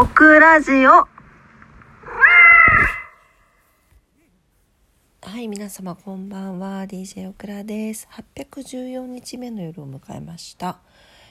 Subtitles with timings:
[0.00, 1.08] オクラジオは
[5.40, 6.84] い、皆様こんばんは。
[6.84, 8.06] DJ オクラです。
[8.12, 10.78] 814日目の夜を迎えました。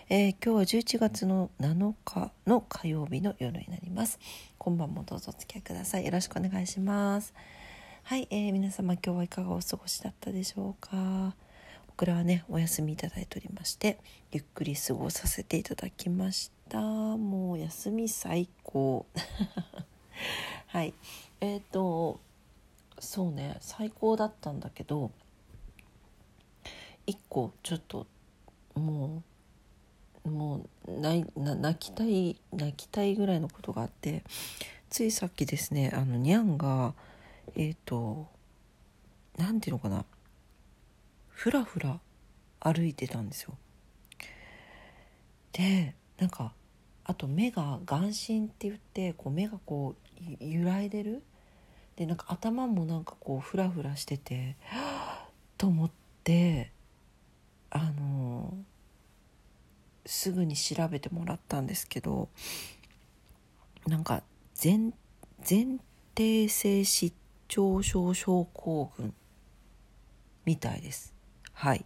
[0.10, 4.20] えー今日は11月の7日の火曜日の夜になります。
[4.58, 6.06] 今晩もどうぞお付き合いください。
[6.06, 7.34] よろしくお願いします。
[8.04, 11.36] はい、えー皆様今日はいかがお過ごしだったでしょうか。
[11.88, 13.98] オクラはね、お休みいただいておりまして、
[14.34, 16.57] ゆっくり過ごさせていただきました。
[16.68, 19.06] たもう休み最高。
[20.68, 20.94] はい。
[21.42, 22.20] えっ、と、
[23.00, 25.12] そうね最高だったんだけど
[27.06, 28.08] 一個ちょっと
[28.76, 29.24] も
[30.26, 31.26] うもう泣
[31.80, 34.24] きたい泣きたいぐらいのことがあって
[34.90, 36.94] ついさっきですねあのにゃんが
[37.56, 38.28] えっ、と
[39.38, 40.06] なんていうのかな
[41.30, 42.00] ふらふら
[42.60, 43.56] 歩いてたんですよ。
[45.54, 46.54] でなんか
[47.04, 49.96] あと目が眼神って言ってこう目がこ
[50.42, 51.24] う揺らいでる？
[51.96, 54.56] でなんか頭もなんかこうフラフラしてて
[55.58, 55.92] と思っ
[56.24, 56.72] て
[57.72, 58.54] あの
[60.06, 62.30] すぐに調べてもらったんですけど
[63.88, 64.22] なんか
[64.64, 64.94] 前
[65.50, 65.78] 前
[66.16, 67.16] 提性失
[67.48, 69.14] 調症症候群
[70.46, 71.14] みたいです。
[71.54, 71.86] はい。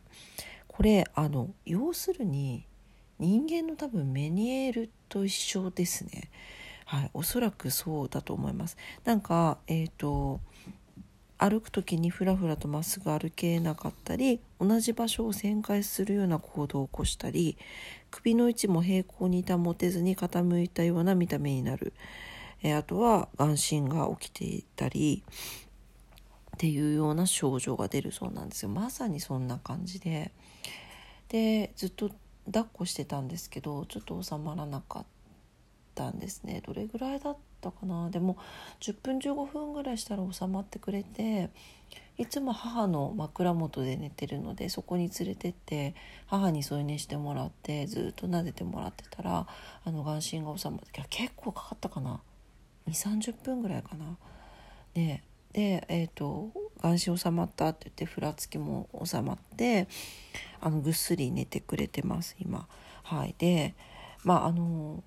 [0.67, 2.66] これあの要するに
[3.22, 6.30] 人間の多分メニエールと一緒ですね
[6.91, 8.75] はい、おそらくそうだと思います。
[9.05, 10.41] なんか、えっ、と、
[11.38, 17.58] 歩く時にふらふらとまっすぐ歩けなかったり、同じ場所を旋回するような行動を起こしたり、
[18.09, 21.94] 首の位置も平行に保てずに傾いたような見た目になる。
[22.61, 23.56] えーあとは眼
[23.88, 25.23] 神が起きていたり、
[26.56, 28.69] っていうような症状が出るそうなんですよ。
[28.69, 30.33] まさにそんな感じで。
[31.30, 32.11] で、ずっと
[32.52, 35.21] 抱っこしてたんですけど、ちょっと収まらなかった。
[36.09, 38.09] んですねどれぐらいだったかな？
[38.09, 38.38] でも
[38.80, 41.49] 10分15分ぐらいしたら収まってくれて
[42.17, 45.94] いつも母の枕元で寝てるのでそこに連れてって
[46.25, 49.45] 母に添い寝してもらってずっと撫でてもらってたら
[49.84, 52.22] あの眼神が収まって結構かかったかな
[52.88, 54.17] ？2 3 0分ぐらいかな？
[54.94, 55.23] で
[55.53, 56.50] でえっ、と
[56.81, 59.88] 眼神収まったって言ってふらつきも収まって
[60.59, 62.68] あのぐっすり寝てくれてます今。
[63.03, 63.75] はい、で
[64.24, 65.03] まああの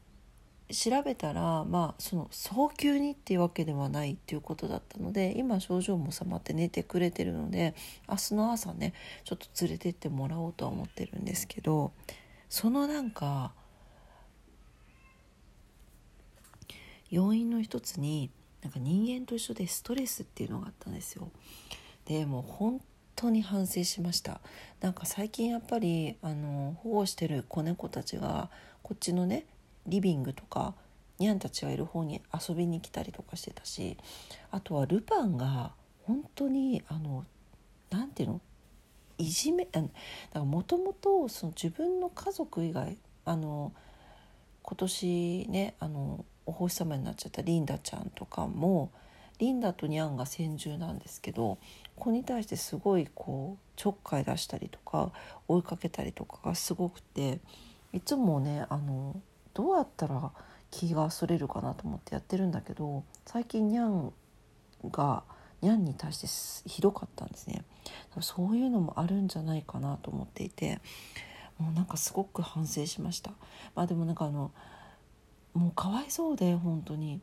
[0.71, 7.75] 調べたらまあその早急にっていうわけではないっていうことだったので今症状も収まって寝てくれてるので
[8.09, 11.93] 明日の朝ねちょっと連れてってもらおうとは思ってるんですけど
[12.49, 13.53] そのなんか
[17.11, 18.31] 要因の一つに
[18.65, 21.31] なんか人間と一緒でストレスっていうのがあったんですよ。
[22.07, 22.81] でもう本
[23.15, 24.41] 当に反省しました
[24.81, 28.51] なんか最近やっぱりあの保護してる子猫たちが
[28.83, 29.47] こっちのね
[29.87, 30.75] リビングとか
[31.19, 33.97] ニャンたちがいる方に遊びに来たりとかしてたし
[34.51, 37.25] あとはルパンが本当にあの
[37.91, 38.41] なていうの？
[39.17, 39.89] いじめだか
[40.35, 43.73] らもともと自分の家族以外あの
[44.63, 48.91] 今年ねあのお星様になっちゃったリンダちゃんとかも
[49.39, 51.59] リンダとニャンが先住なんですけど
[51.97, 55.11] 子に対してすごいこうちょっかい出したりとか
[55.49, 57.41] 追いかけたりとかがすごくて
[57.93, 59.17] いつもねあの
[59.55, 60.31] どうやったら
[60.71, 64.13] 気がそれるかなと思ってやってるんだけど最近ニャン
[64.91, 65.23] が
[65.63, 67.65] ニャンに対してひどかったんですね。
[68.21, 70.81] そういうのもあるんじゃないかなと思っていて
[71.59, 73.33] もうなんかすごく反省しました。
[73.75, 74.51] まあでもなんかあの
[75.55, 77.21] もうかわいそうで本当に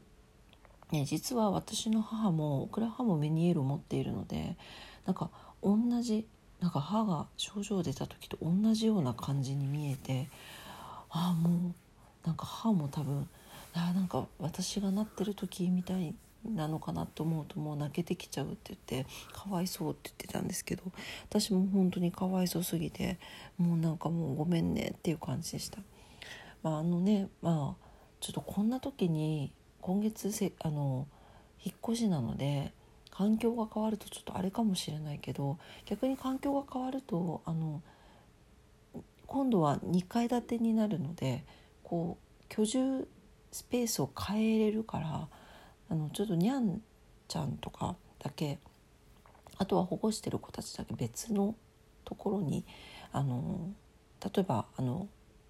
[0.91, 4.57] ね実は私の母もオクラ母もメニエールを持っているので
[5.05, 5.29] なんか
[5.61, 6.25] 同じ
[6.59, 10.29] なんか歯が症状出た時と同じような感じに見えて
[11.09, 11.73] ああもう
[12.25, 13.27] なんか歯も多分
[13.73, 16.13] あなんか私がなってる時みたい
[16.45, 20.83] なのかなと思うともう泣けてきちゃうって言ってかわいそうって言ってたんですけど
[21.29, 23.19] 私も本当にかわいそうすぎて
[23.57, 25.79] もうなんかもうごめんねっていう感じでした。
[26.63, 27.90] まあ、あのねまあ
[28.21, 29.51] ちょっとこんな時に
[29.81, 31.07] 今月せあの
[31.63, 32.71] 引っ越しなので
[33.09, 37.81] 環境が変わるとちょっとあれかもしれないけど逆に環境が変わるとあの
[39.27, 41.43] 今度は2階建てになるので
[41.83, 43.07] こう居住
[43.51, 45.27] スペースを変えれるから
[45.89, 46.81] あのちょっとにゃん
[47.27, 48.59] ちゃんとかだけ
[49.57, 51.55] あとは保護してる子たちだけ別の
[52.05, 52.65] ところに
[53.11, 53.69] あの
[54.23, 55.07] 例えばあの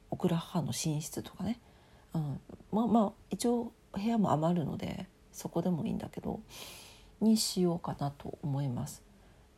[0.10, 1.60] オクラ母の寝室とかね、
[2.14, 2.40] うん、
[2.72, 6.40] まあまあ一応部屋も余るのでそこでもいいんだけど
[7.20, 9.02] にしようかなと思います。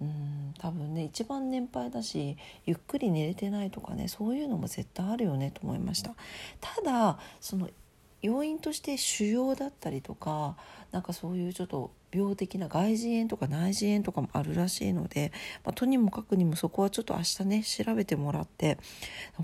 [0.01, 0.53] うん。
[0.59, 6.15] 多分ね一番年配だしゆっくり寝れてないとかねそういうのも絶対あるよねと思いました。
[6.59, 7.69] ただその
[8.23, 10.55] 要因として腫瘍だったりとか
[10.91, 15.31] なんかそういうちょっと病的な外耳炎とか内耳炎とかもあるらしいので、
[15.65, 18.77] まあ、とにもかくにもそこはちょっと明日ね調べてもらって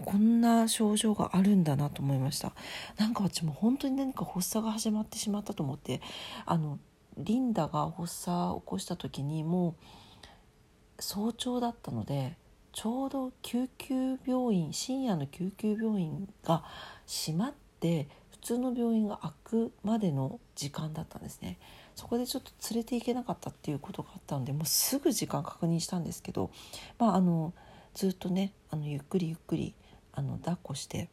[0.05, 2.53] こんな症状があるんだなと思いました。
[2.97, 6.01] なんか私も本当に何か発作が始まってしまったと思って
[6.45, 6.79] あの
[7.17, 12.37] リンダが発作を起こした時にもう早朝だったので
[12.71, 16.63] ちょうど救急病院深夜の救急病院が
[17.07, 18.07] 閉まって
[18.41, 21.57] 通の病院が開くまでの時間だったんですね。
[21.95, 26.49] そこでちょっと連れて行けなかったっていうことがあったのでもうすぐ時間確認したんですけど、
[26.97, 27.53] まあ、あの
[27.93, 29.73] ずっとねあのゆっくりゆっくり
[30.13, 31.09] あの抱っこして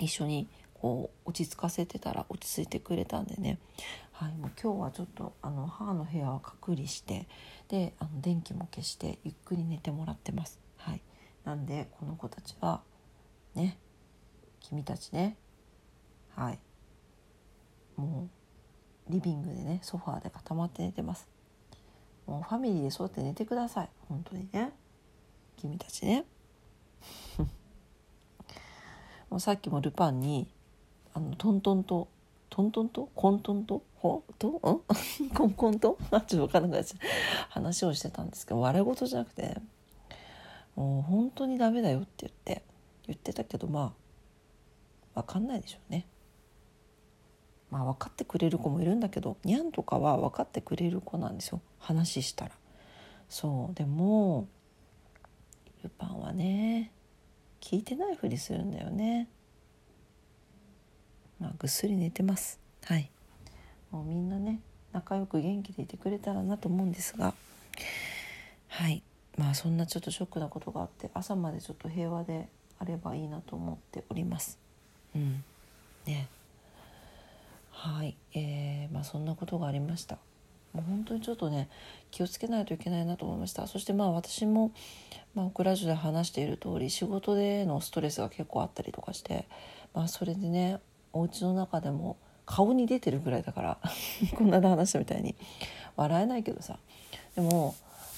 [0.00, 3.58] 一緒にこう落ち着かせてたら落ち着いてくれたんでね、
[4.12, 7.28] はい、もう今日はちょっとあの母の部屋は隔離して
[7.68, 10.58] であの電気も消してゆっくり寝てもらってます。
[10.76, 11.00] はい、
[11.44, 12.82] なんでこの子たちは
[13.54, 13.78] ね
[14.60, 15.36] 君たちね
[16.38, 16.58] はい。
[17.96, 18.28] も
[19.08, 21.28] うリビングでねソファーで固まって寝てます。
[22.26, 23.88] もうファミリーでそうやって寝てください。
[24.08, 24.72] 本当にね。
[25.56, 26.24] 君たちね。
[29.28, 30.48] もうさっきもルパンに
[31.12, 32.08] あのトントンと
[32.50, 33.08] トントンと？
[33.14, 33.82] コントンと？
[33.96, 34.22] ほ？
[34.38, 34.48] と？
[34.48, 34.50] ん？
[35.34, 35.98] コンコンと？
[36.10, 36.98] ちょっと分からなくなっちゃ
[37.50, 39.60] 話をしてたんですけど笑い事じゃなくて
[40.76, 42.64] もう本当にダメだよって言って
[43.06, 43.92] 言ってたけどま
[45.14, 46.06] あ分かんないでしょうね。
[47.70, 51.60] まあ分かってくれる子もいるんだけどにゃんとかは分かってくれる子なんですよ。
[51.78, 52.52] 話したら。
[53.28, 53.74] そう。
[53.74, 54.48] でも
[55.82, 56.90] ルパンはね
[57.60, 59.28] 聞いてないふりするんだよね。
[61.40, 62.58] まあ、ぐっすり寝てます。
[62.84, 63.10] はい。
[63.90, 64.60] もうみんなね
[64.92, 67.34] 仲良く元気でいてくれたらなと思うんですが。
[68.68, 69.02] はい。
[69.36, 72.48] まあそんなちょっとショックなことがあって朝までちょっと平和で
[72.78, 74.58] あればいいなと思っております。
[75.14, 75.44] うん。
[76.06, 76.28] ね。
[77.78, 78.16] はい。
[78.34, 80.18] えー、まあそんなことがありました。
[80.72, 81.68] もう本当にちょっとね
[82.10, 83.68] 気をつけないといけないなと思いました。
[83.68, 84.72] そしてまあ私も、
[85.36, 89.46] まあ、オクラジオで話している通り仕事でのストレスが結構あったりとかして、
[89.94, 90.80] まあ、それでね
[91.12, 92.16] お家の中でも
[92.46, 93.78] 顔に出てるぐらいだから
[94.36, 95.36] こんなで話したみたいに
[95.94, 96.80] 笑えないけどさ。
[97.36, 97.76] でも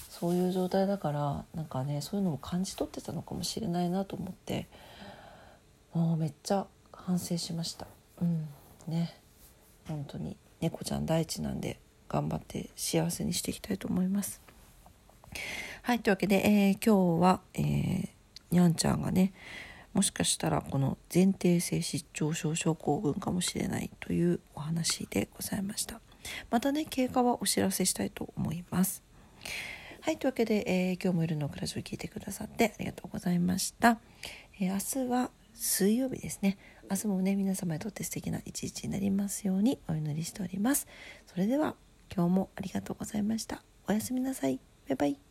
[0.09, 4.67] そういう状態だからなんかねそういうのも感じ取ってたのかもしれないなと思って
[5.93, 7.85] もうめっちゃ反省しました。
[8.19, 8.47] うん。
[8.87, 9.20] ね。
[9.87, 14.41] 本当に猫ちゃん第一なんで頑張って幸せにしていきたいと思います。
[15.83, 18.09] はいというわけで、えー、今日は、えー、
[18.51, 19.33] にゃんちゃんがね
[19.93, 25.99] もしかしたらこの前提性失調症症候群かもしれないというお話でございました。
[26.49, 29.03] またね経過はお知らせしたいと思います。
[30.01, 33.99] はいというわけで、えー、今日も夜のクラジオ聞いてくださってありがとうございました、
[34.59, 36.57] えー、明日は水曜日ですね。
[36.89, 40.87] 明日もね皆様にとって素敵な一日になりますようにお祈りしております。
[41.27, 41.75] それでは
[42.13, 43.63] 今日もありがとうございました。
[43.87, 44.59] おやすみなさい。
[44.87, 45.30] バイバイ。